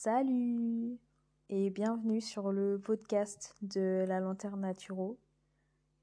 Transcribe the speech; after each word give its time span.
Salut 0.00 0.96
et 1.48 1.70
bienvenue 1.70 2.20
sur 2.20 2.52
le 2.52 2.78
podcast 2.78 3.56
de 3.62 4.04
la 4.06 4.20
lanterne 4.20 4.60
naturo. 4.60 5.18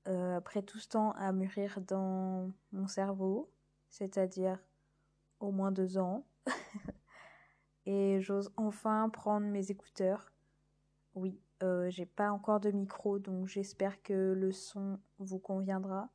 Euh, 0.10 0.36
après 0.36 0.64
tout 0.64 0.80
ce 0.80 0.90
temps 0.90 1.12
à 1.12 1.32
mûrir 1.32 1.80
dans 1.80 2.52
mon 2.74 2.88
cerveau, 2.90 3.50
c'est-à-dire 3.88 4.60
au 5.40 5.54
moins 5.54 5.72
deux 5.72 5.98
ans, 5.98 6.26
et 7.86 8.20
j'ose 8.20 8.52
enfin 8.58 9.08
prendre 9.08 9.48
mes 9.48 9.72
écouteurs. 9.72 10.34
Oui, 11.14 11.40
euh, 11.64 11.90
j'ai 11.90 12.06
pas 12.06 12.32
encore 12.32 12.60
de 12.60 12.72
micro, 12.72 13.18
donc 13.18 13.48
j'espère 13.48 14.04
que 14.04 14.34
le 14.34 14.52
son 14.52 15.00
vous 15.20 15.40
conviendra. 15.40 16.10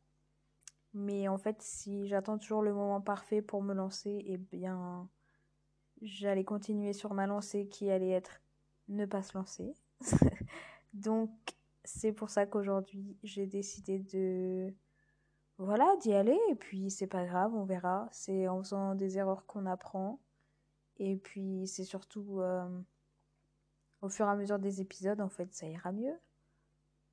Mais 0.92 1.28
en 1.28 1.38
fait, 1.38 1.62
si 1.62 2.06
j'attends 2.08 2.36
toujours 2.36 2.60
le 2.60 2.74
moment 2.74 3.00
parfait 3.00 3.40
pour 3.40 3.62
me 3.62 3.72
lancer, 3.72 4.22
eh 4.26 4.36
bien, 4.36 5.08
j'allais 6.02 6.44
continuer 6.44 6.92
sur 6.92 7.14
ma 7.14 7.26
lancée 7.26 7.66
qui 7.66 7.90
allait 7.90 8.10
être 8.10 8.40
ne 8.88 9.06
pas 9.06 9.22
se 9.22 9.36
lancer. 9.36 9.74
Donc, 10.94 11.30
c'est 11.84 12.12
pour 12.12 12.30
ça 12.30 12.46
qu'aujourd'hui, 12.46 13.16
j'ai 13.22 13.46
décidé 13.46 13.98
de 13.98 14.74
voilà, 15.58 15.94
d'y 16.00 16.14
aller 16.14 16.38
et 16.50 16.54
puis 16.54 16.90
c'est 16.90 17.06
pas 17.06 17.26
grave, 17.26 17.54
on 17.54 17.64
verra, 17.64 18.08
c'est 18.12 18.48
en 18.48 18.62
faisant 18.62 18.94
des 18.94 19.18
erreurs 19.18 19.44
qu'on 19.44 19.66
apprend 19.66 20.18
et 20.98 21.16
puis 21.16 21.66
c'est 21.66 21.84
surtout 21.84 22.40
euh, 22.40 22.66
au 24.00 24.08
fur 24.08 24.26
et 24.26 24.30
à 24.30 24.36
mesure 24.36 24.58
des 24.58 24.80
épisodes 24.80 25.20
en 25.20 25.28
fait, 25.28 25.52
ça 25.52 25.66
ira 25.66 25.92
mieux. 25.92 26.18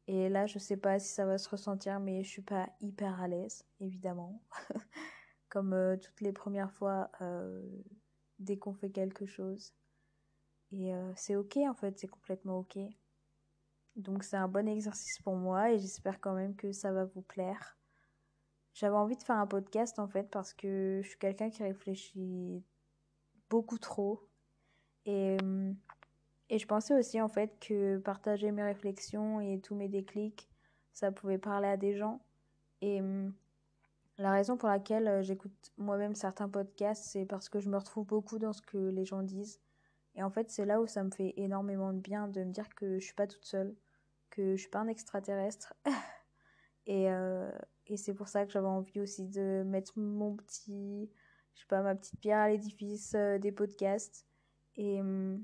Et 0.08 0.30
là, 0.30 0.48
je 0.48 0.60
sais 0.60 0.78
pas 0.78 0.98
si 1.00 1.10
ça 1.10 1.26
va 1.26 1.38
se 1.38 1.50
ressentir 1.50 2.00
mais 2.00 2.24
je 2.24 2.30
suis 2.30 2.42
pas 2.42 2.70
hyper 2.80 3.20
à 3.22 3.28
l'aise, 3.28 3.66
évidemment. 3.82 4.42
Comme 5.50 5.74
euh, 5.74 5.98
toutes 5.98 6.22
les 6.22 6.32
premières 6.32 6.72
fois 6.72 7.12
euh, 7.22 7.62
dès 8.40 8.58
qu'on 8.58 8.74
fait 8.74 8.90
quelque 8.90 9.26
chose. 9.26 9.74
Et 10.72 10.94
euh, 10.94 11.12
c'est 11.16 11.36
ok 11.36 11.58
en 11.58 11.74
fait, 11.74 11.98
c'est 12.00 12.08
complètement 12.08 12.60
ok. 12.60 12.78
Donc 13.96 14.24
c'est 14.24 14.38
un 14.38 14.48
bon 14.48 14.68
exercice 14.68 15.20
pour 15.20 15.36
moi 15.36 15.72
et 15.72 15.80
j'espère 15.80 16.20
quand 16.20 16.34
même 16.34 16.56
que 16.56 16.72
ça 16.72 16.92
va 16.92 17.06
vous 17.06 17.22
plaire. 17.22 17.78
J'avais 18.74 18.96
envie 18.96 19.18
de 19.18 19.24
faire 19.24 19.38
un 19.38 19.48
podcast 19.48 19.98
en 19.98 20.08
fait 20.08 20.30
parce 20.30 20.54
que 20.54 21.02
je 21.04 21.10
suis 21.10 21.18
quelqu'un 21.18 21.50
qui 21.50 21.64
réfléchit 21.64 22.64
beaucoup 23.50 23.80
trop. 23.80 24.28
Et, 25.06 25.38
euh, 25.42 25.74
et 26.50 26.60
je 26.60 26.68
pensais 26.68 26.94
aussi 26.94 27.20
en 27.22 27.30
fait 27.30 27.58
que 27.60 27.98
partager 27.98 28.52
mes 28.52 28.64
réflexions 28.64 29.42
et 29.42 29.60
tous 29.60 29.74
mes 29.74 29.88
déclics, 29.88 30.50
ça 30.94 31.12
pouvait 31.12 31.38
parler 31.40 31.68
à 31.70 31.78
des 31.78 31.96
gens. 31.98 32.22
Et 32.82 33.02
euh, 33.02 33.30
la 34.18 34.32
raison 34.32 34.58
pour 34.58 34.70
laquelle 34.70 35.08
euh, 35.08 35.22
j'écoute 35.22 35.72
moi-même 35.78 36.16
certains 36.16 36.50
podcasts, 36.50 37.04
c'est 37.06 37.26
parce 37.26 37.50
que 37.50 37.60
je 37.60 37.70
me 37.70 37.78
retrouve 37.78 38.06
beaucoup 38.06 38.40
dans 38.40 38.54
ce 38.54 38.62
que 38.62 38.78
les 38.78 39.06
gens 39.06 39.22
disent. 39.22 39.60
Et 40.16 40.24
en 40.24 40.32
fait, 40.32 40.50
c'est 40.50 40.66
là 40.66 40.82
où 40.82 40.88
ça 40.88 41.04
me 41.04 41.12
fait 41.12 41.34
énormément 41.38 41.94
de 41.94 42.00
bien 42.00 42.28
de 42.28 42.44
me 42.44 42.52
dire 42.52 42.74
que 42.74 42.98
je 43.00 43.06
suis 43.06 43.14
pas 43.14 43.28
toute 43.28 43.46
seule, 43.46 43.76
que 44.32 44.56
je 44.56 44.62
suis 44.62 44.70
pas 44.70 44.80
un 44.80 44.88
extraterrestre. 44.88 45.76
et 46.88 47.12
euh, 47.12 47.52
et 47.86 47.96
c'est 47.98 48.14
pour 48.14 48.28
ça 48.28 48.46
que 48.46 48.52
j'avais 48.52 48.68
envie 48.68 49.00
aussi 49.00 49.24
de 49.28 49.64
mettre 49.66 49.94
mon 49.98 50.36
petit, 50.36 51.10
je 51.54 51.62
sais 51.62 51.68
pas, 51.68 51.82
ma 51.82 51.96
petite 51.96 52.20
pierre 52.20 52.40
à 52.40 52.50
l'édifice 52.50 53.14
euh, 53.16 53.38
des 53.38 53.52
podcasts. 53.52 54.26
Et 54.76 55.00
hum, 55.00 55.44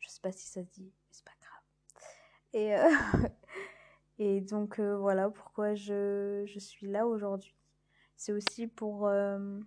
je 0.00 0.08
sais 0.08 0.20
pas 0.20 0.32
si 0.32 0.46
ça 0.46 0.62
se 0.62 0.68
dit, 0.70 0.84
mais 0.84 1.10
c'est 1.10 1.24
pas 1.24 1.32
grave. 1.40 3.30
Et, 4.18 4.40
donc 4.42 4.78
voilà 4.78 5.30
pourquoi 5.30 5.74
je 5.74 6.44
suis 6.58 6.86
là 6.86 7.06
aujourd'hui. 7.06 7.61
C'est 8.22 8.30
aussi 8.30 8.68
pour 8.68 9.08
euh, 9.08 9.58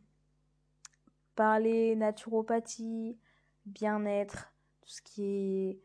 parler 1.36 1.94
naturopathie, 1.98 3.20
bien-être, 3.66 4.54
tout 4.80 4.92
ce 4.92 5.02
qui 5.02 5.26
est 5.26 5.80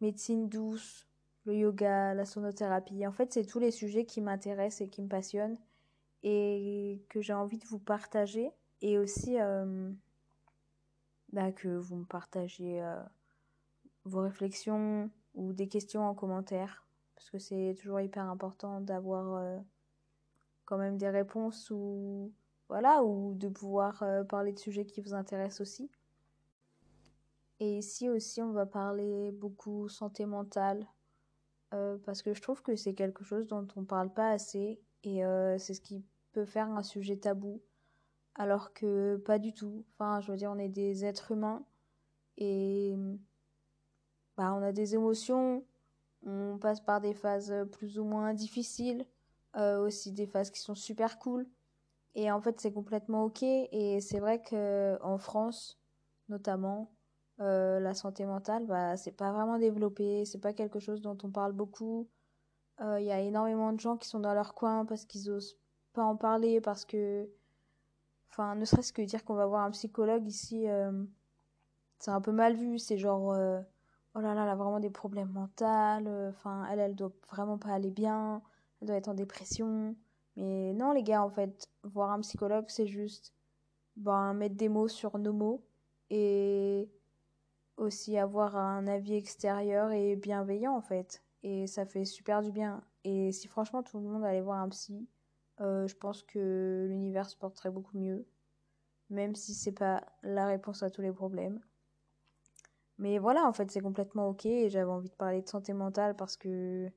médecine 0.00 0.48
douce, 0.48 1.06
le 1.44 1.54
yoga, 1.56 2.14
la 2.14 2.24
sonothérapie. 2.24 3.06
En 3.06 3.12
fait, 3.12 3.34
c'est 3.34 3.44
tous 3.44 3.58
les 3.58 3.70
sujets 3.70 4.06
qui 4.06 4.22
m'intéressent 4.22 4.80
et 4.80 4.88
qui 4.88 5.02
me 5.02 5.08
passionnent 5.08 5.58
et 6.22 7.04
que 7.10 7.20
j'ai 7.20 7.34
envie 7.34 7.58
de 7.58 7.66
vous 7.66 7.78
partager. 7.78 8.50
Et 8.80 8.96
aussi 8.96 9.38
euh, 9.38 9.92
bah, 11.34 11.52
que 11.52 11.68
vous 11.68 11.96
me 11.96 12.06
partagez 12.06 12.82
euh, 12.82 12.98
vos 14.06 14.22
réflexions 14.22 15.10
ou 15.34 15.52
des 15.52 15.68
questions 15.68 16.08
en 16.08 16.14
commentaire. 16.14 16.82
Parce 17.14 17.28
que 17.28 17.38
c'est 17.38 17.76
toujours 17.78 18.00
hyper 18.00 18.24
important 18.24 18.80
d'avoir 18.80 19.60
quand 20.70 20.78
même 20.78 20.96
des 20.96 21.10
réponses 21.10 21.68
ou 21.70 22.32
voilà 22.68 23.02
ou 23.02 23.34
de 23.34 23.48
pouvoir 23.48 24.04
euh, 24.04 24.22
parler 24.22 24.52
de 24.52 24.58
sujets 24.60 24.86
qui 24.86 25.00
vous 25.00 25.14
intéressent 25.14 25.62
aussi. 25.62 25.90
Et 27.58 27.78
ici 27.78 28.08
aussi, 28.08 28.40
on 28.40 28.52
va 28.52 28.66
parler 28.66 29.32
beaucoup 29.32 29.88
santé 29.88 30.24
mentale 30.26 30.86
euh, 31.74 31.98
parce 32.06 32.22
que 32.22 32.32
je 32.32 32.40
trouve 32.40 32.62
que 32.62 32.76
c'est 32.76 32.94
quelque 32.94 33.24
chose 33.24 33.48
dont 33.48 33.66
on 33.74 33.84
parle 33.84 34.12
pas 34.12 34.30
assez 34.30 34.80
et 35.02 35.24
euh, 35.24 35.58
c'est 35.58 35.74
ce 35.74 35.80
qui 35.80 36.04
peut 36.32 36.44
faire 36.44 36.68
un 36.68 36.84
sujet 36.84 37.16
tabou 37.16 37.60
alors 38.36 38.72
que 38.72 39.16
pas 39.16 39.40
du 39.40 39.52
tout. 39.52 39.84
Enfin, 39.92 40.20
je 40.20 40.30
veux 40.30 40.38
dire, 40.38 40.52
on 40.52 40.58
est 40.58 40.68
des 40.68 41.04
êtres 41.04 41.32
humains 41.32 41.66
et 42.38 42.94
bah, 44.36 44.54
on 44.54 44.62
a 44.62 44.70
des 44.70 44.94
émotions, 44.94 45.64
on 46.24 46.58
passe 46.58 46.80
par 46.80 47.00
des 47.00 47.12
phases 47.12 47.52
plus 47.72 47.98
ou 47.98 48.04
moins 48.04 48.32
difficiles 48.34 49.04
euh, 49.56 49.80
aussi 49.84 50.12
des 50.12 50.26
phases 50.26 50.50
qui 50.50 50.60
sont 50.60 50.74
super 50.74 51.18
cool. 51.18 51.46
Et 52.14 52.30
en 52.30 52.40
fait, 52.40 52.60
c'est 52.60 52.72
complètement 52.72 53.24
ok. 53.24 53.42
Et 53.42 54.00
c'est 54.00 54.20
vrai 54.20 54.42
que 54.42 54.98
en 55.02 55.18
France, 55.18 55.80
notamment, 56.28 56.92
euh, 57.40 57.80
la 57.80 57.94
santé 57.94 58.26
mentale, 58.26 58.66
bah, 58.66 58.96
c'est 58.96 59.12
pas 59.12 59.32
vraiment 59.32 59.58
développé. 59.58 60.24
C'est 60.24 60.40
pas 60.40 60.52
quelque 60.52 60.78
chose 60.80 61.00
dont 61.02 61.18
on 61.24 61.30
parle 61.30 61.52
beaucoup. 61.52 62.08
Euh, 62.80 63.00
il 63.00 63.06
y 63.06 63.12
a 63.12 63.20
énormément 63.20 63.72
de 63.72 63.80
gens 63.80 63.96
qui 63.96 64.08
sont 64.08 64.20
dans 64.20 64.34
leur 64.34 64.54
coin 64.54 64.84
parce 64.86 65.04
qu'ils 65.04 65.30
osent 65.30 65.58
pas 65.92 66.04
en 66.04 66.16
parler, 66.16 66.60
parce 66.60 66.84
que, 66.84 67.28
enfin, 68.30 68.54
ne 68.54 68.64
serait-ce 68.64 68.92
que 68.92 69.02
dire 69.02 69.24
qu'on 69.24 69.34
va 69.34 69.46
voir 69.46 69.64
un 69.64 69.70
psychologue 69.72 70.26
ici, 70.26 70.66
c'est 71.98 72.10
un 72.10 72.20
peu 72.20 72.32
mal 72.32 72.54
vu. 72.56 72.78
C'est 72.78 72.98
genre, 72.98 73.24
oh 74.14 74.20
là 74.20 74.34
là, 74.34 74.44
elle 74.44 74.48
a 74.48 74.54
vraiment 74.56 74.80
des 74.80 74.90
problèmes 74.90 75.30
mentaux. 75.32 75.64
Enfin, 76.28 76.66
elle, 76.70 76.80
elle 76.80 76.94
doit 76.96 77.12
vraiment 77.30 77.58
pas 77.58 77.70
aller 77.70 77.90
bien 77.90 78.42
elle 78.80 78.88
doit 78.88 78.96
être 78.96 79.08
en 79.08 79.14
dépression. 79.14 79.96
Mais 80.36 80.72
non, 80.72 80.92
les 80.92 81.02
gars, 81.02 81.22
en 81.22 81.30
fait, 81.30 81.68
voir 81.82 82.10
un 82.10 82.20
psychologue, 82.20 82.66
c'est 82.68 82.86
juste 82.86 83.34
ben, 83.96 84.34
mettre 84.34 84.56
des 84.56 84.68
mots 84.68 84.88
sur 84.88 85.18
nos 85.18 85.32
mots 85.32 85.62
et 86.10 86.88
aussi 87.76 88.18
avoir 88.18 88.56
un 88.56 88.86
avis 88.86 89.14
extérieur 89.14 89.92
et 89.92 90.16
bienveillant, 90.16 90.74
en 90.74 90.80
fait. 90.82 91.22
Et 91.42 91.66
ça 91.66 91.86
fait 91.86 92.04
super 92.04 92.42
du 92.42 92.52
bien. 92.52 92.82
Et 93.04 93.32
si 93.32 93.48
franchement 93.48 93.82
tout 93.82 93.98
le 93.98 94.04
monde 94.04 94.24
allait 94.24 94.42
voir 94.42 94.58
un 94.58 94.68
psy, 94.68 95.08
euh, 95.60 95.86
je 95.86 95.96
pense 95.96 96.22
que 96.22 96.86
l'univers 96.88 97.28
se 97.28 97.36
porterait 97.36 97.70
beaucoup 97.70 97.98
mieux. 97.98 98.26
Même 99.08 99.34
si 99.34 99.54
c'est 99.54 99.72
pas 99.72 100.04
la 100.22 100.46
réponse 100.46 100.82
à 100.82 100.90
tous 100.90 101.02
les 101.02 101.12
problèmes. 101.12 101.60
Mais 102.98 103.18
voilà, 103.18 103.46
en 103.46 103.52
fait, 103.52 103.70
c'est 103.70 103.80
complètement 103.80 104.28
ok. 104.28 104.46
Et 104.46 104.68
j'avais 104.68 104.90
envie 104.90 105.08
de 105.08 105.14
parler 105.14 105.42
de 105.42 105.48
santé 105.48 105.72
mentale 105.72 106.14
parce 106.16 106.36
que 106.36 106.90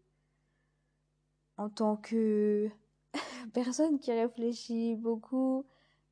en 1.57 1.69
tant 1.69 1.97
que 1.97 2.69
personne 3.53 3.99
qui 3.99 4.11
réfléchit 4.11 4.95
beaucoup 4.95 5.65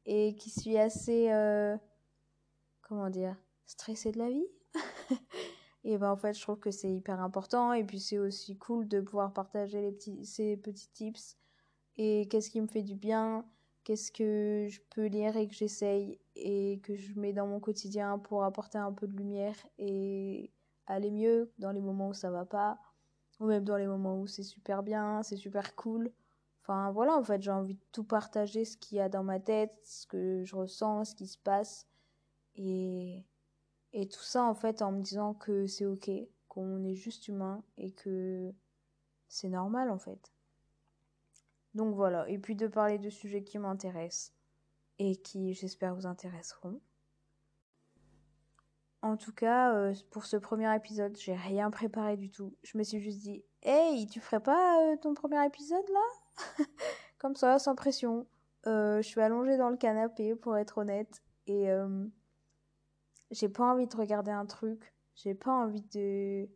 et 0.06 0.36
qui 0.36 0.50
suis 0.50 0.78
assez, 0.78 1.32
euh, 1.32 1.78
comment 2.82 3.10
dire, 3.10 3.36
stressée 3.66 4.12
de 4.12 4.20
la 4.20 4.30
vie. 4.30 4.48
et 5.84 5.98
ben 5.98 6.12
en 6.12 6.18
fait, 6.18 6.34
je 6.34 6.42
trouve 6.42 6.60
que 6.60 6.72
c'est 6.72 6.92
hyper 6.92 7.22
important. 7.22 7.74
Et 7.74 7.84
puis 7.84 8.00
c'est 8.00 8.18
aussi 8.18 8.58
cool 8.58 8.88
de 8.88 9.02
pouvoir 9.02 9.34
partager 9.34 9.82
les 9.82 9.92
petits, 9.92 10.26
ces 10.26 10.58
petits 10.58 10.90
tips. 10.94 11.38
Et 11.98 12.28
qu'est-ce 12.30 12.50
qui 12.50 12.62
me 12.62 12.68
fait 12.68 12.84
du 12.84 12.96
bien, 12.96 13.46
qu'est-ce 13.84 14.12
que 14.12 14.68
je 14.70 14.80
peux 14.90 15.06
lire 15.06 15.36
et 15.38 15.48
que 15.48 15.54
j'essaye 15.54 16.20
et 16.36 16.80
que 16.84 16.96
je 16.96 17.20
mets 17.20 17.34
dans 17.34 17.48
mon 17.48 17.60
quotidien 17.60 18.18
pour 18.18 18.44
apporter 18.44 18.78
un 18.78 18.94
peu 18.94 19.08
de 19.08 19.16
lumière 19.16 19.56
et 19.78 20.52
aller 20.88 21.12
mieux 21.12 21.52
dans 21.60 21.72
les 21.72 21.82
moments 21.82 22.10
où 22.10 22.14
ça 22.14 22.32
va 22.32 22.46
pas? 22.46 22.80
Ou 23.42 23.48
même 23.48 23.66
dans 23.66 23.76
les 23.76 23.88
moments 23.88 24.20
où 24.22 24.28
c'est 24.28 24.44
super 24.44 24.84
bien, 24.84 25.24
c'est 25.24 25.36
super 25.36 25.76
cool. 25.76 26.12
Enfin 26.62 26.92
voilà, 26.92 27.18
en 27.18 27.24
fait, 27.24 27.42
j'ai 27.42 27.52
envie 27.52 27.74
de 27.74 27.84
tout 27.92 28.04
partager, 28.04 28.66
ce 28.66 28.78
qu'il 28.78 29.00
y 29.00 29.02
a 29.02 29.10
dans 29.10 29.24
ma 29.24 29.40
tête, 29.40 29.74
ce 29.84 30.06
que 30.06 30.44
je 30.46 30.56
ressens, 30.56 31.06
ce 31.06 31.16
qui 31.16 31.28
se 31.28 31.40
passe. 31.40 31.88
Et, 32.56 33.26
et 33.94 34.08
tout 34.08 34.22
ça, 34.22 34.44
en 34.44 34.54
fait, 34.54 34.84
en 34.84 34.92
me 34.92 35.02
disant 35.02 35.34
que 35.34 35.66
c'est 35.66 35.88
ok, 35.88 36.12
qu'on 36.48 36.84
est 36.86 36.94
juste 36.96 37.28
humain 37.28 37.64
et 37.78 37.92
que 37.92 38.54
c'est 39.28 39.50
normal, 39.50 39.90
en 39.90 39.98
fait. 39.98 40.32
Donc 41.74 41.96
voilà, 41.96 42.30
et 42.30 42.38
puis 42.38 42.56
de 42.56 42.68
parler 42.68 43.00
de 43.00 43.10
sujets 43.10 43.44
qui 43.44 43.58
m'intéressent 43.58 44.34
et 45.00 45.16
qui, 45.16 45.54
j'espère, 45.54 45.96
vous 45.96 46.06
intéresseront. 46.06 46.80
En 49.04 49.18
tout 49.18 49.32
cas, 49.32 49.74
euh, 49.74 49.96
pour 50.12 50.26
ce 50.26 50.38
premier 50.38 50.74
épisode, 50.76 51.18
j'ai 51.18 51.34
rien 51.34 51.72
préparé 51.72 52.18
du 52.18 52.30
tout. 52.30 52.56
Je 52.62 52.78
me 52.78 52.84
suis 52.84 53.00
juste 53.02 53.20
dit, 53.20 53.44
hey, 53.64 54.06
tu 54.08 54.20
ferais 54.20 54.40
pas 54.40 54.80
euh, 54.84 54.98
ton 54.98 55.16
premier 55.16 55.44
épisode 55.46 55.88
là 55.92 56.66
Comme 57.18 57.36
ça, 57.36 57.58
sans 57.58 57.76
pression. 57.76 58.28
Euh, 58.68 58.98
je 59.02 59.08
suis 59.08 59.22
allongée 59.22 59.58
dans 59.58 59.70
le 59.70 59.78
canapé, 59.78 60.36
pour 60.36 60.56
être 60.58 60.78
honnête. 60.78 61.24
Et, 61.48 61.68
j'ai 63.32 63.50
pas 63.50 63.64
envie 63.64 63.88
de 63.88 63.96
regarder 63.96 64.32
un 64.32 64.46
truc, 64.46 64.94
j'ai 65.16 65.34
pas 65.34 65.52
envie 65.52 65.82
de 65.82 66.50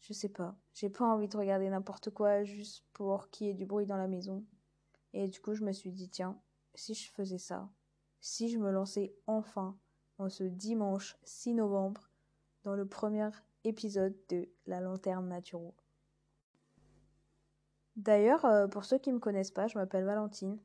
je 0.00 0.12
sais 0.12 0.28
pas, 0.28 0.56
j'ai 0.74 0.90
pas 0.90 1.04
envie 1.04 1.28
de 1.28 1.36
regarder 1.36 1.68
n'importe 1.68 2.10
quoi 2.10 2.42
juste 2.42 2.84
pour 2.92 3.30
qu'il 3.30 3.46
y 3.46 3.50
ait 3.50 3.54
du 3.54 3.66
bruit 3.66 3.86
dans 3.86 3.96
la 3.96 4.08
maison. 4.08 4.44
Et 5.12 5.28
du 5.28 5.40
coup, 5.40 5.54
je 5.54 5.64
me 5.64 5.72
suis 5.72 5.92
dit 5.92 6.08
tiens, 6.08 6.38
si 6.74 6.94
je 6.94 7.10
faisais 7.12 7.38
ça, 7.38 7.68
si 8.20 8.48
je 8.50 8.58
me 8.58 8.70
lançais 8.70 9.14
enfin 9.26 9.78
en 10.18 10.28
ce 10.28 10.44
dimanche 10.44 11.16
6 11.24 11.54
novembre 11.54 12.10
dans 12.64 12.74
le 12.74 12.86
premier 12.86 13.28
épisode 13.64 14.16
de 14.28 14.48
La 14.66 14.80
Lanterne 14.80 15.28
Naturo. 15.28 15.74
D'ailleurs, 17.96 18.44
euh, 18.44 18.66
pour 18.66 18.84
ceux 18.84 18.98
qui 18.98 19.10
ne 19.10 19.14
me 19.14 19.20
connaissent 19.20 19.50
pas, 19.50 19.68
je 19.68 19.78
m'appelle 19.78 20.04
Valentine. 20.04 20.58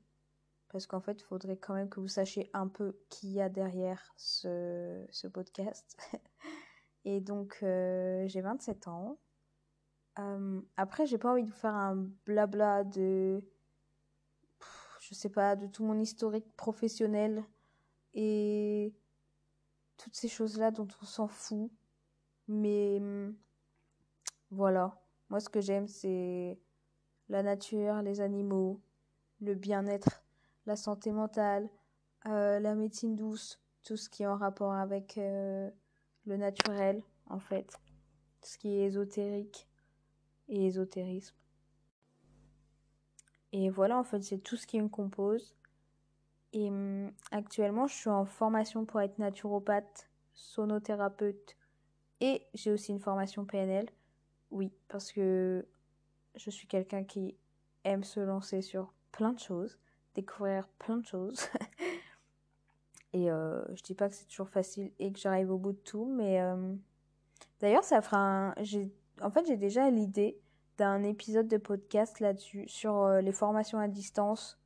Parce 0.69 0.87
qu'en 0.87 1.01
fait, 1.01 1.19
il 1.19 1.23
faudrait 1.23 1.57
quand 1.57 1.73
même 1.73 1.89
que 1.89 1.99
vous 1.99 2.07
sachiez 2.07 2.49
un 2.53 2.67
peu 2.67 2.97
qui 3.09 3.31
y 3.31 3.41
a 3.41 3.49
derrière 3.49 4.13
ce, 4.15 5.27
podcast. 5.27 5.97
Et 7.05 7.19
donc, 7.19 7.59
euh, 7.63 8.27
j'ai 8.27 8.41
27 8.41 8.87
ans. 8.87 9.17
Euh, 10.19 10.61
après, 10.77 11.05
j'ai 11.05 11.17
pas 11.17 11.31
envie 11.31 11.43
de 11.43 11.47
vous 11.47 11.53
faire 11.53 11.75
un 11.75 12.07
blabla 12.25 12.83
de. 12.83 13.43
Je 14.99 15.15
sais 15.15 15.29
pas, 15.29 15.55
de 15.55 15.67
tout 15.67 15.83
mon 15.83 15.99
historique 15.99 16.55
professionnel 16.55 17.43
et 18.13 18.93
toutes 20.01 20.15
ces 20.15 20.27
choses-là 20.27 20.71
dont 20.71 20.87
on 21.01 21.05
s'en 21.05 21.27
fout. 21.27 21.71
Mais 22.47 23.01
voilà. 24.49 24.99
Moi, 25.29 25.39
ce 25.39 25.49
que 25.49 25.61
j'aime, 25.61 25.87
c'est 25.87 26.59
la 27.29 27.43
nature, 27.43 28.01
les 28.01 28.19
animaux, 28.19 28.81
le 29.39 29.55
bien-être 29.55 30.21
la 30.65 30.75
santé 30.75 31.11
mentale, 31.11 31.69
euh, 32.27 32.59
la 32.59 32.75
médecine 32.75 33.15
douce, 33.15 33.59
tout 33.83 33.97
ce 33.97 34.09
qui 34.09 34.23
est 34.23 34.27
en 34.27 34.37
rapport 34.37 34.73
avec 34.73 35.17
euh, 35.17 35.69
le 36.25 36.37
naturel, 36.37 37.01
en 37.27 37.39
fait, 37.39 37.67
tout 38.41 38.49
ce 38.49 38.57
qui 38.57 38.69
est 38.69 38.85
ésotérique 38.85 39.67
et 40.47 40.67
ésotérisme. 40.67 41.35
Et 43.53 43.69
voilà, 43.69 43.97
en 43.97 44.03
fait, 44.03 44.21
c'est 44.21 44.37
tout 44.37 44.55
ce 44.55 44.67
qui 44.67 44.79
me 44.81 44.87
compose. 44.87 45.55
Et 46.53 46.69
hum, 46.69 47.11
actuellement, 47.31 47.87
je 47.87 47.93
suis 47.93 48.09
en 48.09 48.25
formation 48.25 48.85
pour 48.85 49.01
être 49.01 49.17
naturopathe, 49.19 50.09
sonothérapeute 50.33 51.55
et 52.19 52.45
j'ai 52.53 52.71
aussi 52.71 52.91
une 52.91 52.99
formation 52.99 53.45
PNL. 53.45 53.89
Oui, 54.51 54.71
parce 54.89 55.11
que 55.11 55.65
je 56.35 56.49
suis 56.49 56.67
quelqu'un 56.67 57.03
qui 57.03 57.35
aime 57.83 58.03
se 58.03 58.19
lancer 58.19 58.61
sur 58.61 58.93
plein 59.11 59.33
de 59.33 59.39
choses 59.39 59.79
découvrir 60.15 60.67
plein 60.79 60.97
de 60.97 61.05
choses. 61.05 61.47
et 63.13 63.31
euh, 63.31 63.63
je 63.75 63.83
dis 63.83 63.95
pas 63.95 64.09
que 64.09 64.15
c'est 64.15 64.27
toujours 64.27 64.49
facile 64.49 64.91
et 64.99 65.11
que 65.11 65.19
j'arrive 65.19 65.51
au 65.51 65.57
bout 65.57 65.73
de 65.73 65.77
tout, 65.77 66.05
mais 66.05 66.41
euh, 66.41 66.73
d'ailleurs, 67.59 67.83
ça 67.83 68.01
fera 68.01 68.17
un. 68.17 68.55
En 69.21 69.29
fait, 69.29 69.45
j'ai 69.45 69.57
déjà 69.57 69.89
l'idée 69.89 70.39
d'un 70.77 71.03
épisode 71.03 71.47
de 71.47 71.57
podcast 71.57 72.19
là-dessus, 72.19 72.67
sur 72.67 72.97
euh, 72.97 73.21
les 73.21 73.31
formations 73.31 73.79
à 73.79 73.87
distance, 73.87 74.59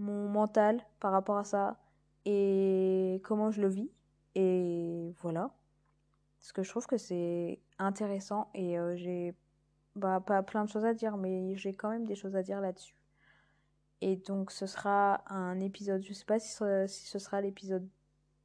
mon 0.00 0.28
mental 0.28 0.82
par 0.98 1.12
rapport 1.12 1.36
à 1.36 1.44
ça 1.44 1.78
et 2.24 3.20
comment 3.24 3.50
je 3.50 3.60
le 3.60 3.68
vis. 3.68 3.90
Et 4.34 5.14
voilà. 5.20 5.50
Parce 6.38 6.52
que 6.52 6.62
je 6.62 6.70
trouve 6.70 6.86
que 6.86 6.96
c'est 6.96 7.60
intéressant 7.78 8.50
et 8.54 8.78
euh, 8.78 8.96
j'ai 8.96 9.34
bah, 9.96 10.20
pas 10.20 10.42
plein 10.42 10.64
de 10.64 10.70
choses 10.70 10.84
à 10.84 10.94
dire, 10.94 11.16
mais 11.16 11.54
j'ai 11.56 11.74
quand 11.74 11.90
même 11.90 12.06
des 12.06 12.14
choses 12.14 12.34
à 12.34 12.42
dire 12.42 12.60
là-dessus. 12.60 12.96
Et 14.00 14.16
donc 14.16 14.50
ce 14.50 14.66
sera 14.66 15.22
un 15.30 15.60
épisode, 15.60 16.02
je 16.02 16.14
sais 16.14 16.24
pas 16.24 16.38
si 16.38 16.50
ce, 16.50 16.86
si 16.86 17.06
ce 17.06 17.18
sera 17.18 17.42
l'épisode 17.42 17.86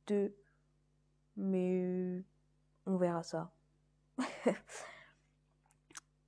2, 0.07 0.35
mais 1.37 2.21
on 2.85 2.97
verra 2.97 3.23
ça. 3.23 3.51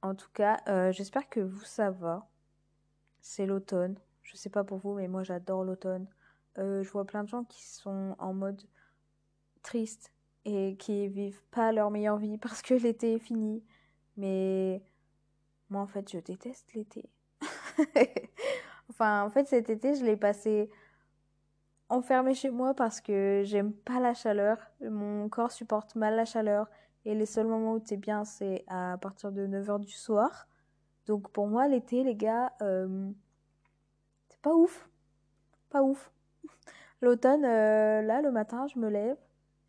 en 0.01 0.15
tout 0.15 0.29
cas, 0.33 0.61
euh, 0.67 0.93
j'espère 0.93 1.27
que 1.29 1.41
vous 1.41 1.65
ça 1.65 1.91
va. 1.91 2.29
C'est 3.19 3.45
l'automne. 3.45 3.99
Je 4.27 4.37
sais 4.37 4.49
pas 4.49 4.63
pour 4.63 4.77
vous, 4.77 4.93
mais 4.93 5.07
moi 5.07 5.23
j'adore 5.23 5.63
l'automne. 5.63 6.07
Euh, 6.57 6.83
je 6.83 6.89
vois 6.89 7.05
plein 7.05 7.23
de 7.23 7.29
gens 7.29 7.43
qui 7.43 7.65
sont 7.65 8.15
en 8.19 8.33
mode 8.33 8.61
triste 9.63 10.13
et 10.45 10.75
qui 10.77 11.07
vivent 11.07 11.43
pas 11.51 11.71
leur 11.71 11.91
meilleure 11.91 12.17
vie 12.17 12.37
parce 12.37 12.61
que 12.61 12.73
l'été 12.75 13.15
est 13.15 13.19
fini. 13.19 13.63
Mais 14.15 14.81
moi 15.69 15.81
en 15.81 15.87
fait 15.87 16.11
je 16.11 16.19
déteste 16.19 16.73
l'été. 16.73 17.09
Enfin, 18.89 19.23
en 19.23 19.29
fait, 19.29 19.45
cet 19.47 19.69
été, 19.69 19.95
je 19.95 20.05
l'ai 20.05 20.17
passé 20.17 20.69
enfermé 21.89 22.33
chez 22.33 22.49
moi 22.49 22.73
parce 22.73 23.01
que 23.01 23.43
j'aime 23.45 23.73
pas 23.73 23.99
la 23.99 24.13
chaleur. 24.13 24.57
Mon 24.81 25.29
corps 25.29 25.51
supporte 25.51 25.95
mal 25.95 26.15
la 26.15 26.25
chaleur. 26.25 26.67
Et 27.05 27.15
les 27.15 27.25
seuls 27.25 27.47
moments 27.47 27.73
où 27.73 27.81
c'est 27.83 27.97
bien, 27.97 28.25
c'est 28.25 28.65
à 28.67 28.97
partir 28.97 29.31
de 29.31 29.45
9h 29.47 29.79
du 29.79 29.91
soir. 29.91 30.47
Donc 31.05 31.29
pour 31.31 31.47
moi, 31.47 31.67
l'été, 31.67 32.03
les 32.03 32.15
gars, 32.15 32.51
euh, 32.61 33.09
pas 34.47 34.55
ouf. 34.55 34.89
Pas 35.69 35.83
ouf. 35.83 36.11
L'automne, 37.01 37.43
euh, 37.43 38.01
là, 38.01 38.21
le 38.21 38.31
matin, 38.31 38.65
je 38.67 38.79
me 38.79 38.89
lève. 38.89 39.17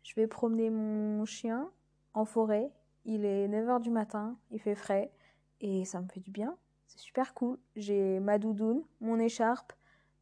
Je 0.03 0.15
vais 0.15 0.25
promener 0.25 0.69
mon 0.69 1.25
chien 1.25 1.69
en 2.13 2.23
forêt. 2.23 2.71
Il 3.03 3.25
est 3.25 3.47
9h 3.49 3.81
du 3.81 3.89
matin, 3.89 4.37
il 4.51 4.59
fait 4.59 4.75
frais. 4.75 5.11
Et 5.59 5.83
ça 5.83 5.99
me 5.99 6.07
fait 6.07 6.21
du 6.21 6.31
bien 6.31 6.57
super 6.95 7.33
cool. 7.33 7.57
J'ai 7.75 8.19
ma 8.19 8.37
doudoune, 8.37 8.83
mon 9.01 9.19
écharpe. 9.19 9.73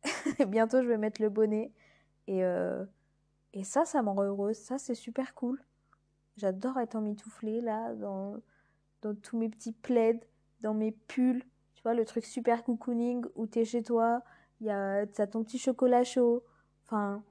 Bientôt, 0.48 0.82
je 0.82 0.88
vais 0.88 0.98
mettre 0.98 1.22
le 1.22 1.30
bonnet. 1.30 1.72
Et, 2.28 2.44
euh, 2.44 2.86
et 3.54 3.64
ça, 3.64 3.86
ça 3.86 4.02
me 4.02 4.10
rend 4.10 4.24
heureuse. 4.24 4.58
Ça, 4.58 4.78
c'est 4.78 4.96
super 4.96 5.34
cool. 5.34 5.62
J'adore 6.38 6.80
être 6.80 6.96
emmitouflée 6.96 7.62
là, 7.62 7.94
dans, 7.96 8.38
dans 9.02 9.16
tous 9.16 9.38
mes 9.38 9.50
petits 9.50 9.72
plaids, 9.72 10.20
dans 10.62 10.74
mes 10.74 10.92
pulls. 10.92 11.44
Tu 11.74 11.84
vois, 11.84 11.94
le 11.94 12.06
truc 12.06 12.26
super 12.26 12.64
cocooning 12.64 13.26
où 13.36 13.48
t'es 13.48 13.66
chez 13.66 13.84
toi, 13.84 14.24
il 14.60 14.68
y 14.68 14.72
a 14.72 15.06
ton 15.08 15.44
petit 15.44 15.60
chocolat 15.60 16.04
chaud. 16.04 16.44
Enfin, 16.86 17.24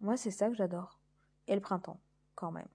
moi, 0.00 0.16
c'est 0.16 0.30
ça 0.30 0.48
que 0.48 0.54
j'adore. 0.54 0.98
Et 1.46 1.54
le 1.54 1.60
printemps, 1.60 2.00
quand 2.34 2.52
même. 2.52 2.68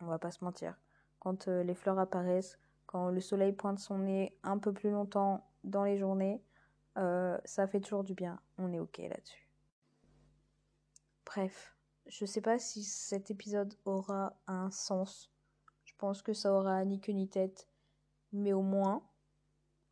On 0.00 0.06
va 0.06 0.18
pas 0.18 0.30
se 0.30 0.44
mentir. 0.44 0.78
Quand 1.18 1.48
euh, 1.48 1.62
les 1.62 1.74
fleurs 1.74 1.98
apparaissent, 1.98 2.58
quand 2.86 3.10
le 3.10 3.20
soleil 3.20 3.52
pointe 3.52 3.78
son 3.78 3.98
nez 3.98 4.36
un 4.42 4.58
peu 4.58 4.72
plus 4.72 4.90
longtemps 4.90 5.46
dans 5.64 5.84
les 5.84 5.98
journées, 5.98 6.42
euh, 6.98 7.38
ça 7.44 7.66
fait 7.66 7.80
toujours 7.80 8.04
du 8.04 8.14
bien. 8.14 8.40
On 8.58 8.72
est 8.72 8.78
ok 8.78 8.98
là-dessus. 8.98 9.48
Bref, 11.24 11.76
je 12.06 12.26
sais 12.26 12.40
pas 12.40 12.58
si 12.58 12.84
cet 12.84 13.30
épisode 13.30 13.74
aura 13.84 14.36
un 14.46 14.70
sens. 14.70 15.32
Je 15.84 15.94
pense 15.98 16.22
que 16.22 16.32
ça 16.32 16.52
aura 16.52 16.84
ni 16.84 17.00
queue 17.00 17.12
ni 17.12 17.28
tête. 17.28 17.68
Mais 18.32 18.52
au 18.52 18.62
moins, 18.62 19.02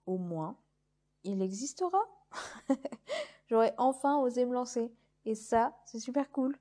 au 0.06 0.18
moins, 0.18 0.58
il 1.24 1.42
existera. 1.42 1.98
J'aurais 3.48 3.74
enfin 3.78 4.18
osé 4.18 4.44
me 4.46 4.54
lancer. 4.54 4.92
Et 5.24 5.34
ça, 5.34 5.76
c'est 5.84 5.98
super 6.00 6.30
cool. 6.30 6.56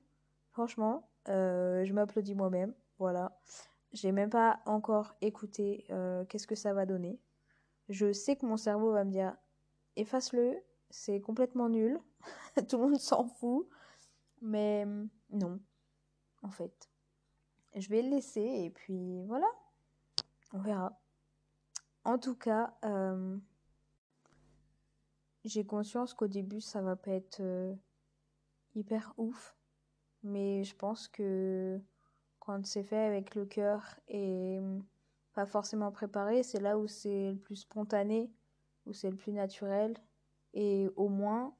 Franchement, 0.50 1.08
euh, 1.28 1.84
je 1.84 1.92
m'applaudis 1.92 2.34
moi-même. 2.34 2.74
Voilà. 2.98 3.38
J'ai 3.92 4.12
même 4.12 4.30
pas 4.30 4.60
encore 4.66 5.14
écouté 5.20 5.84
euh, 5.90 6.24
qu'est-ce 6.24 6.46
que 6.46 6.54
ça 6.54 6.72
va 6.72 6.86
donner. 6.86 7.18
Je 7.88 8.12
sais 8.12 8.36
que 8.36 8.46
mon 8.46 8.56
cerveau 8.56 8.92
va 8.92 9.04
me 9.04 9.10
dire 9.10 9.34
efface-le, 9.96 10.56
c'est 10.90 11.20
complètement 11.20 11.68
nul, 11.68 11.98
tout 12.68 12.76
le 12.76 12.88
monde 12.88 13.00
s'en 13.00 13.24
fout. 13.24 13.68
Mais 14.42 14.84
mm, 14.84 15.08
non, 15.32 15.60
en 16.42 16.50
fait. 16.50 16.88
Je 17.74 17.88
vais 17.88 18.02
le 18.02 18.10
laisser 18.10 18.40
et 18.40 18.70
puis 18.70 19.24
voilà, 19.26 19.46
on 20.52 20.58
verra. 20.58 20.98
En 22.04 22.18
tout 22.18 22.34
cas, 22.34 22.74
euh, 22.84 23.36
j'ai 25.44 25.64
conscience 25.64 26.14
qu'au 26.14 26.28
début 26.28 26.60
ça 26.60 26.82
va 26.82 26.96
pas 26.96 27.12
être 27.12 27.40
euh, 27.40 27.74
hyper 28.74 29.14
ouf, 29.16 29.56
mais 30.22 30.64
je 30.64 30.74
pense 30.76 31.08
que 31.08 31.80
quand 32.38 32.66
c'est 32.66 32.82
fait 32.82 33.04
avec 33.04 33.34
le 33.34 33.46
cœur 33.46 34.00
et 34.08 34.58
hum, 34.58 34.84
pas 35.34 35.46
forcément 35.46 35.92
préparé, 35.92 36.42
c'est 36.42 36.60
là 36.60 36.78
où 36.78 36.86
c'est 36.86 37.32
le 37.32 37.38
plus 37.38 37.56
spontané, 37.56 38.30
où 38.86 38.92
c'est 38.92 39.10
le 39.10 39.16
plus 39.16 39.32
naturel. 39.32 39.96
Et 40.54 40.88
au 40.96 41.08
moins, 41.08 41.54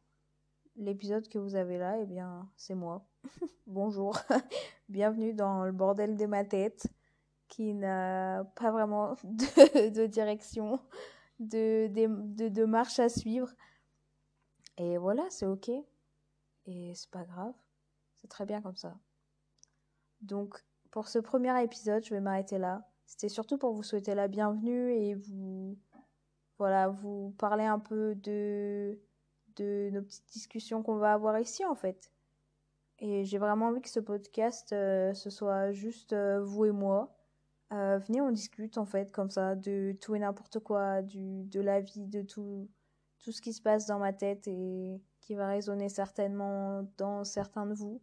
l'épisode 0.77 1.29
que 1.29 1.39
vous 1.39 1.55
avez 1.55 1.79
là, 1.79 1.99
eh 2.01 2.07
bien, 2.07 2.49
c'est 2.57 2.75
moi. 2.75 3.07
Bonjour, 3.67 4.19
bienvenue 4.89 5.33
dans 5.33 5.65
le 5.65 5.73
bordel 5.73 6.17
de 6.17 6.27
ma 6.27 6.45
tête 6.45 6.87
qui 7.49 7.75
n'a 7.75 8.45
pas 8.57 8.71
vraiment 8.71 9.15
de, 9.25 10.07
direction, 10.07 10.81
de, 11.39 11.89
de, 11.89 12.49
de, 12.49 12.65
marche 12.65 12.99
à 12.99 13.09
suivre. 13.09 13.51
Et 14.81 14.97
voilà, 14.97 15.27
c'est 15.29 15.45
ok. 15.45 15.71
Et 16.65 16.95
c'est 16.95 17.11
pas 17.11 17.25
grave. 17.25 17.53
C'est 18.21 18.29
très 18.29 18.47
bien 18.47 18.63
comme 18.63 18.77
ça. 18.77 18.97
Donc, 20.23 20.65
pour 20.91 21.09
ce 21.09 21.19
premier 21.19 21.63
épisode, 21.63 22.03
je 22.03 22.15
vais 22.15 22.21
m'arrêter 22.21 22.57
là. 22.57 22.89
C'était 23.05 23.29
surtout 23.29 23.59
pour 23.59 23.75
vous 23.75 23.83
souhaiter 23.83 24.15
la 24.15 24.27
bienvenue 24.27 24.91
et 24.93 25.15
vous 25.15 25.77
voilà, 26.57 26.89
vous 26.89 27.35
parler 27.39 27.65
un 27.65 27.79
peu 27.79 28.15
de 28.15 28.99
de 29.57 29.91
nos 29.93 30.03
petites 30.03 30.31
discussions 30.33 30.83
qu'on 30.83 30.97
va 30.97 31.13
avoir 31.13 31.39
ici 31.39 31.65
en 31.67 31.75
fait. 31.75 32.11
Et 33.01 33.25
j'ai 33.25 33.39
vraiment 33.39 33.67
envie 33.69 33.83
que 33.83 33.89
ce 33.91 34.01
podcast, 34.01 34.73
euh, 34.73 35.13
ce 35.13 35.29
soit 35.29 35.73
juste 35.73 36.15
euh, 36.15 36.43
vous 36.43 36.65
et 36.67 36.73
moi. 36.73 37.15
Euh, 37.73 37.99
venez, 37.99 38.21
on 38.23 38.31
discute 38.31 38.79
en 38.79 38.87
fait, 38.87 39.13
comme 39.13 39.31
ça, 39.31 39.57
de 39.57 39.97
tout 40.01 40.15
et 40.15 40.21
n'importe 40.21 40.61
quoi, 40.61 41.03
du, 41.03 41.45
de 41.45 41.61
la 41.61 41.81
vie, 41.81 42.07
de 42.07 42.23
tout, 42.23 42.69
tout 43.21 43.33
ce 43.33 43.43
qui 43.43 43.53
se 43.53 43.63
passe 43.63 43.87
dans 43.87 43.99
ma 43.99 44.13
tête 44.13 44.47
et 44.49 45.01
qui 45.21 45.35
va 45.35 45.49
résonner 45.49 45.89
certainement 45.89 46.83
dans 46.97 47.25
certains 47.25 47.67
de 47.67 47.75
vous. 47.75 48.01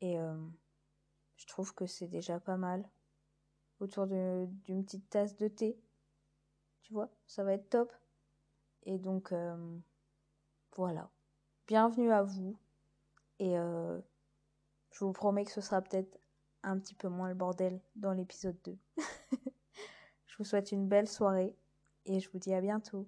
Et 0.00 0.16
je 1.36 1.46
trouve 1.46 1.72
que 1.74 1.86
c'est 1.86 2.08
déjà 2.08 2.40
pas 2.40 2.56
mal. 2.56 2.84
Autour 3.78 4.06
d'une 4.08 4.84
petite 4.84 5.08
tasse 5.08 5.36
de 5.36 5.46
thé. 5.46 5.80
Tu 6.82 6.92
vois, 6.92 7.08
ça 7.26 7.44
va 7.44 7.52
être 7.52 7.68
top. 7.70 7.92
Et 8.84 8.98
donc, 8.98 9.32
voilà 10.74 11.08
bienvenue 11.66 12.12
à 12.12 12.22
vous. 12.22 12.58
Et 13.38 13.56
euh, 13.56 13.98
je 14.90 15.04
vous 15.04 15.12
promets 15.12 15.44
que 15.44 15.50
ce 15.50 15.62
sera 15.62 15.80
peut-être 15.80 16.18
un 16.62 16.78
petit 16.78 16.94
peu 16.94 17.08
moins 17.08 17.28
le 17.28 17.34
bordel 17.34 17.80
dans 17.96 18.12
l'épisode 18.12 18.58
2. 18.64 18.76
je 20.42 20.48
vous 20.48 20.50
souhaite 20.50 20.72
une 20.72 20.88
belle 20.88 21.06
soirée 21.06 21.54
et 22.04 22.18
je 22.18 22.28
vous 22.30 22.40
dis 22.40 22.52
à 22.52 22.60
bientôt. 22.60 23.06